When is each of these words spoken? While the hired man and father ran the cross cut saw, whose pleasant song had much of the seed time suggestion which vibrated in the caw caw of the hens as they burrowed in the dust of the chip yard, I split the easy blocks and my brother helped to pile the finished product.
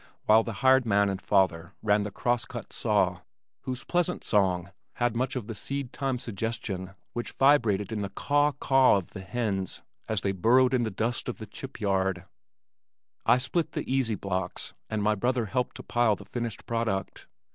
While 0.25 0.41
the 0.41 0.53
hired 0.65 0.87
man 0.87 1.09
and 1.09 1.21
father 1.21 1.73
ran 1.83 2.01
the 2.01 2.09
cross 2.09 2.45
cut 2.45 2.73
saw, 2.73 3.19
whose 3.65 3.83
pleasant 3.83 4.23
song 4.23 4.71
had 4.93 5.15
much 5.15 5.35
of 5.35 5.45
the 5.45 5.53
seed 5.53 5.93
time 5.93 6.17
suggestion 6.17 6.95
which 7.13 7.33
vibrated 7.33 7.91
in 7.91 8.01
the 8.01 8.09
caw 8.09 8.51
caw 8.53 8.95
of 8.97 9.11
the 9.11 9.21
hens 9.21 9.83
as 10.09 10.21
they 10.21 10.31
burrowed 10.31 10.73
in 10.73 10.81
the 10.81 10.89
dust 10.89 11.29
of 11.29 11.37
the 11.37 11.45
chip 11.45 11.79
yard, 11.79 12.25
I 13.27 13.37
split 13.37 13.73
the 13.73 13.85
easy 13.87 14.15
blocks 14.15 14.73
and 14.89 15.03
my 15.03 15.13
brother 15.13 15.45
helped 15.45 15.75
to 15.75 15.83
pile 15.83 16.15
the 16.15 16.25
finished 16.25 16.65
product. 16.65 17.27